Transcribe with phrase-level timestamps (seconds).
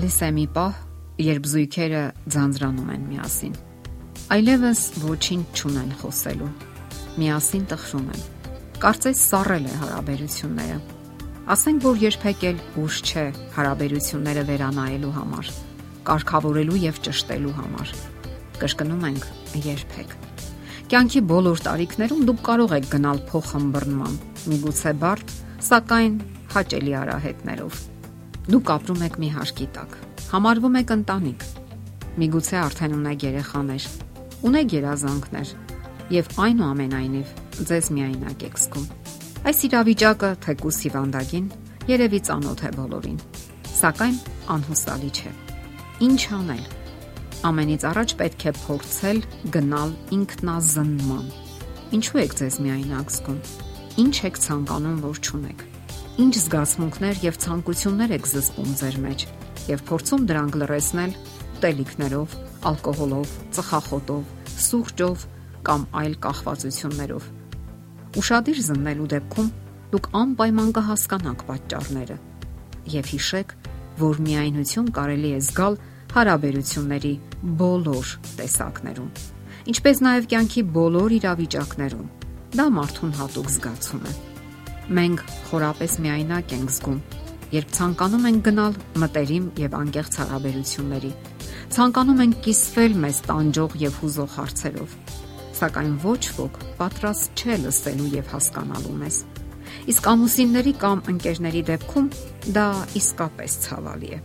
[0.00, 0.76] Գալիս է մի պահ,
[1.20, 2.02] երբ զույգերը
[2.32, 3.56] ձանձրանում են միասին։
[4.32, 6.48] Այլևս ոչինչ չունեն խոսելու։
[7.20, 8.22] Միասին տխրում են։
[8.80, 10.78] Կարծես սառել է հարաբերությունները։
[11.52, 13.26] Ասենք որ երբեք էլ ուշ չէ
[13.58, 15.52] հարաբերությունները վերանայելու համար,
[16.08, 17.94] կարգավորելու եւ ճշտելու համար։
[18.64, 19.30] Կշկնում ենք
[19.68, 20.18] երբեք։
[20.96, 25.38] Կյանքի բոլոր տարիքներում դուք կարող եք գնալ փոխհմբռնման, միգուցե բարդ,
[25.68, 26.20] սակայն
[26.56, 27.88] հաճելի արահետներով
[28.48, 29.96] Դուք ապրում եք մի հարկի տակ։
[30.30, 31.42] Համարվում եք ընտանիք։
[32.20, 33.84] Միգուցե արդեն ունեք երեխաներ,
[34.48, 35.52] ունեք երազանքներ
[36.10, 37.34] եւ այնուամենայնիվ
[37.70, 38.86] ձեզ միայնակ եք զգում։
[39.50, 41.46] Այս իրավիճակը թեկուս հիվանդագին
[41.90, 43.18] երևի ծանոթ է բոլորին,
[43.76, 44.18] սակայն
[44.56, 45.32] անհուսալի չէ։
[46.08, 46.64] Ինչ անել։
[47.50, 51.26] Ամենից առաջ պետք է փորձել գնալ ինքնազնման։
[52.00, 53.42] Ինչու եք ձեզ միայնակ զգում։
[54.04, 55.69] Ինչ եք ցանկանում, որ ճունեք
[56.20, 59.22] ինչ զգացմունքներ եւ ցանկություններ եք զսպում ձեր մեջ
[59.70, 61.12] եւ փորձում դրանք լրացնել
[61.60, 62.34] ուտելիքներով,
[62.70, 65.24] ալկոհոլով, ծխախոտով, սուրճով
[65.68, 67.28] կամ այլ կախվածություններով։
[68.20, 69.50] Ուշադիր զննելու դեպքում
[69.94, 72.16] դուք անպայման կհասկանաք պատճառները
[73.00, 73.54] եւ հիշեք,
[74.00, 75.78] որ միայնություն կարելի է զգալ
[76.16, 77.14] հարաբերությունների
[77.60, 79.12] բոլոր տեսակներում,
[79.72, 82.10] ինչպես նաեւ կյանքի բոլոր իրավիճակներում։
[82.50, 84.29] Դա մարդուն հատուկ զգացում է
[84.90, 87.00] մենք խորապես միայնակ ենք զգում,
[87.54, 91.10] երբ ցանկանում ենք գնալ մտերիմ եւ անկեղծ հարաբերությունների։
[91.74, 94.96] Ցանկանում ենք կիսվել մեզ տանջող եւ հուզող հարցերով,
[95.60, 99.20] սակայն ոչ ոք պատրաստ չէ լսելու եւ հասկանալու մեզ։
[99.94, 102.10] Իսկ ամուսինների կամ ընկերների դեպքում
[102.58, 102.66] դա
[103.00, 104.20] իսկապես ցավալի է,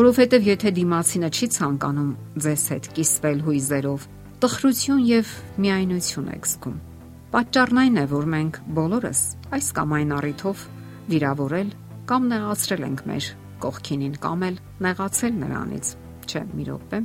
[0.00, 2.12] որովհետեւ եթե դիմացինը չի ցանկանում
[2.46, 4.10] ձեզ հետ կիսվել հույզերով,
[4.44, 6.95] տխրություն եւ միայնություն եք զգում
[7.36, 9.18] Պատճառն այն է, որ մենք բոլորս
[9.52, 10.60] այս կամ այն առիթով
[11.12, 11.72] վիրավորել
[12.08, 13.26] կամ նեղացրել ենք մեր
[13.64, 14.56] կողքինին կամ էլ
[14.86, 15.90] նեղացել նրանից։
[16.30, 17.00] Չէ, մի րոպե։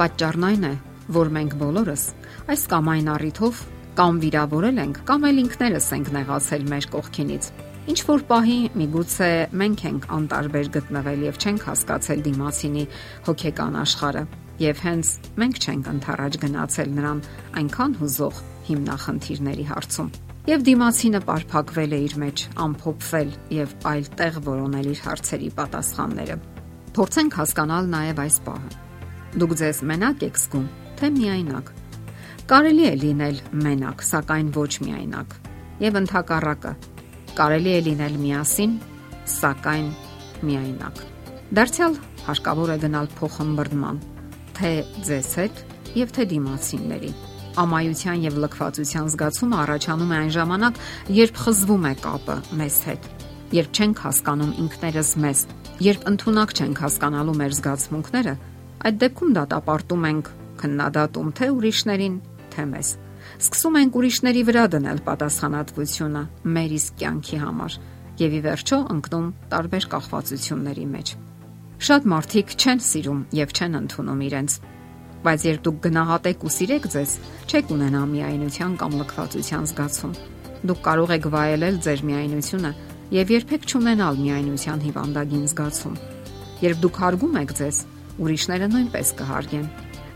[0.00, 0.72] Պատճառն այն է,
[1.20, 2.08] որ մենք բոլորս
[2.50, 3.62] այս կամ այն առիթով
[4.02, 7.50] կամ վիրավորել ենք կամ էլ ինքներս ենք նեղացել մեր կողքինից։
[7.90, 9.32] Ինչ որ պահի միգուցե
[9.62, 12.84] մենք ենք անտարբեր գտնվել եւ չենք հասկացել դիմացինի
[13.30, 14.26] հոգեկան աշխարհը
[14.60, 15.10] եւ հենց
[15.40, 17.20] մենք չենք ընթառաջ գնացել նրան
[17.60, 20.10] այնքան հուզող հիմնախնդիրների հարցում։
[20.50, 26.36] Եվ դիմացինը պարփակվել է իր մեջ, ամփոփվել եւ այլ տեղ որոնել իր հարցերի պատասխանները։
[26.96, 28.70] Փորձենք հասկանալ նաեւ այս պահը։
[29.40, 30.68] Դուք ձեզ մենակ եք զգում,
[31.00, 31.72] թե միայնակ։
[32.50, 35.36] Կարելի է լինել մենակ, սակայն ոչ միայնակ։
[35.80, 36.72] Եվ ընդհակառակը,
[37.40, 38.72] կարելի է լինել միասին,
[39.40, 39.92] սակայն
[40.50, 41.04] միայնակ։
[41.60, 44.00] Դարձյալ հարկավոր է գնալ փոխհմբռնման
[44.60, 44.72] թե
[45.08, 45.60] ձեզ հետ
[45.96, 47.10] եւ թե դիմացինների։
[47.60, 50.80] Ամայության եւ լքվածության զգացումը առաջանում է այն ժամանակ,
[51.16, 53.08] երբ խզվում է կապը մեզ հետ,
[53.56, 55.40] երբ չենք հասկանում ինքներս մեզ,
[55.80, 58.34] երբ ընդունակ չենք հասկանալու մեր զգացմունքները,
[58.84, 62.20] այդ դեպքում դատապարտում ենք քննադատում թե ուրիշներին,
[62.52, 62.92] թե մեզ։
[63.40, 66.22] Սկսում ենք ուրիշների վրա դնել պատասխանատվությունը
[66.60, 67.80] մեր իսկ կյանքի համար
[68.20, 71.16] եւ ի վերջո ընկնում տարբեր կախվածությունների մեջ։
[71.80, 74.54] Շատ մարդիկ չեն սիրում եւ չեն ընդունում իրենց։
[75.24, 77.12] Բայց երբ դուք գնահատեք ու սիրեք ձեզ,
[77.48, 80.12] չեք ունենա միայնության կամ լքվածության զգացում։
[80.68, 82.72] Դուք կարող եք վայելել ձեր միայնությունը
[83.16, 85.96] եւ երբեք չունենալ միայնության հիվանդագին զգացում։
[86.60, 87.80] Երբ դուք հարգում եք ձեզ,
[88.20, 89.66] ուրիշները նույնպես կհարգեն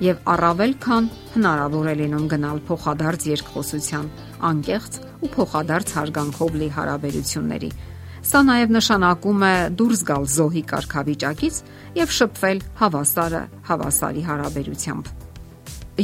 [0.00, 4.06] եւ առավել քան հնարավոր է լինում գնալ փոխադարձ երկխոսության,
[4.48, 7.70] անկեղծ ու փոխադարձ հարգանքով լի հարաբերությունների,
[8.20, 11.60] Սա նաև նշանակում է դուրս գալ զոհի կարգավիճակից
[11.96, 15.12] եւ շփվել հավասարը հավասարի հարաբերությամբ։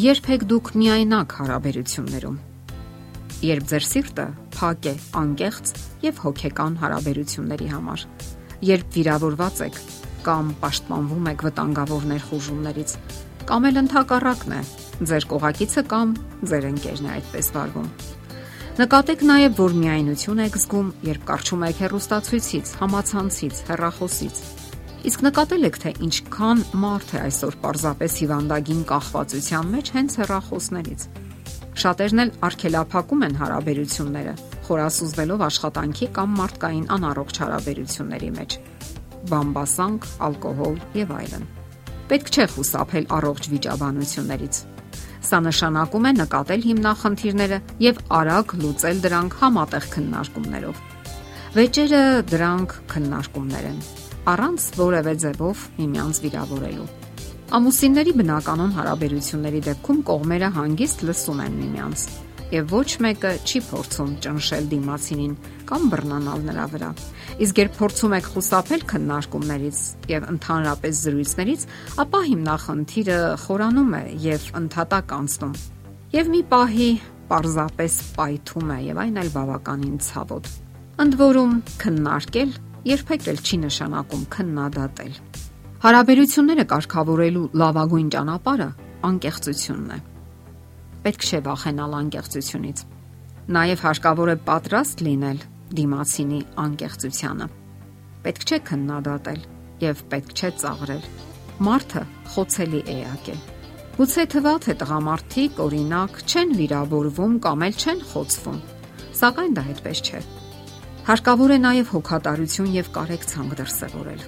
[0.07, 2.39] Երբեք դուք միայնակ հարաբերություններում
[3.45, 4.25] երբ ձեր սիրտը
[4.57, 5.73] փակ է անկեղծ
[6.07, 8.05] եւ հոգեկան հարաբերությունների համար
[8.65, 9.81] երբ վիրավորված եք
[10.27, 12.95] կամ պաշտպանվում եք վտանգավոր ներխուժումներից
[13.51, 14.63] կամ էլ ընդհակառակն է
[15.11, 16.15] ձեր կողակիցը կամ
[16.49, 17.91] ձեր ընկերն է այդպես վարվում
[18.77, 24.41] Նկատեք նաև, որ միայնություն եք զգում, երբ կարճում եք հեռուստացույցից, համացանցից, հեռախոսից։
[25.09, 31.09] Իսկ նկատել եք, թե ինչքան մարդ է այսօր պարզապես հիվանդագին կախվածության մեջ հենց հեռախոսներից։
[31.87, 34.37] Շատերն էլ արգելափակում են հարաբերությունները,
[34.69, 38.61] խորասուզվելով աշխատանքի կամ մարդկային անառողջ հարաբերությունների մեջ։
[39.33, 41.53] Բամբասանք, ալկոհոլ եւ այլն։
[42.13, 44.76] Պետք չէ խուսափել առողջ վիճաբանություններից
[45.27, 50.83] Սա նշանակում է նկատել հիմնախնդիրները եւ արագ լուծել դրանք համատեղ քննարկումներով։
[51.57, 53.81] Վեճերը դրանք քննարկումներ են,
[54.33, 56.87] առանց որևէ ձևով միմյանց վիրավորելու։
[57.57, 62.07] Ամուսինների բնականon հարաբերությունների դեպքում կողմերը հանգիստ լսում են միմյանց
[62.53, 65.33] եւ ոչ մեկը չի փորձում ճնշել դիմացինին
[65.67, 66.91] կամ բռնանալ նրա վրա։
[67.47, 69.81] Իսկ երբ փորձում եք խուսափել քննարկումներից
[70.13, 71.67] եւ ընդհանրապես զրույցներից,
[72.07, 75.57] ապա հիմնախնդիրը խորանում է եւ ընդհատակ անցնում։
[76.17, 76.91] Եվ մի պահի
[77.27, 80.51] պարզապես պայթում է եւ այն էլ բավականին ցավոտ։
[81.03, 82.53] Ընդ որում քննարկել
[82.87, 85.15] երբեք էլ չի նշանակում քննադատել։
[85.87, 88.69] Հարաբերությունները կարգավորելու լավագույն ճանապարհը
[89.11, 90.16] անկեղծությունն է։
[91.07, 92.81] Պետք չէ վախենալ անկեղծությունից։
[93.55, 95.43] Նաև հարկավոր է պատրաստ լինել
[95.79, 97.47] դիմացինի անկեղծությանը։
[98.25, 99.45] Պետք չէ քննադատել
[99.85, 101.05] եւ պետք չէ ծաղրել։
[101.67, 103.37] Մարդը խոցելի էակ է։
[103.97, 108.59] Գուցե թվա թե տղամարդիկ օրինակ չեն վիրավորվում կամ էլ չեն խոցվում,
[109.21, 110.25] սակայն դա այդպես չէ։
[111.07, 114.27] Հարկավոր է նաև հոգատարություն եւ կարեկցանք դրսևորել։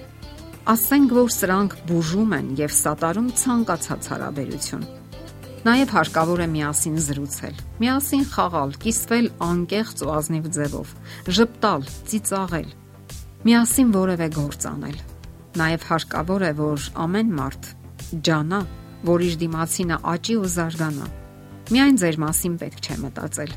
[0.79, 4.89] Ասենք որ սրանք բուժում են եւ սատարում ցանկացած հարաբերություն։
[5.59, 10.93] Նաև հարկավոր է միասին զրուցել, միասին խաղալ, կիսվել անկեղծ ու ազնիվ ձևով,
[11.27, 12.69] ճպտալ, ծիծաղել,
[13.43, 14.97] միասին որևէ գործ անել։
[15.59, 17.69] Նաև հարկավոր է, որ ամեն մարդ
[18.29, 18.61] ջանա,
[19.09, 21.11] որ իր դիմացինը աճի ու զարգանա։
[21.69, 23.55] Միայն ձեր մասին պետք չէ մտածել։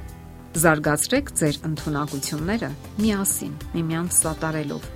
[0.63, 4.89] Զարգացրեք ձեր ընտունակությունները միասին, միմյանց սատարելով։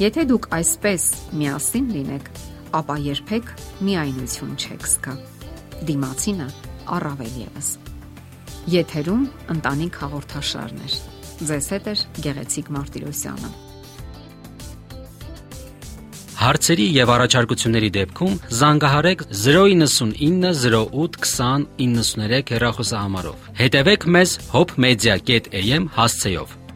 [0.00, 2.30] Եթե դուք այսպես միասին լինեք,
[2.78, 5.20] ապա երբեք միայնություն չեք զգա
[5.86, 6.48] դիմացինը
[6.98, 7.70] առավել եւս։
[8.74, 9.22] Եթերում
[9.54, 10.92] ընտանիք հաղորդաշարն է։
[11.48, 11.94] Ձեզ հետ է
[12.24, 13.50] Գեղեցիկ Մարտիրոսյանը։
[16.38, 26.67] Հարցերի եւ առաջարկությունների դեպքում զանգահարեք 099 08 20 93 հեռախոսահամարով։ Հետևեք մեզ hopmedia.am հասցեով։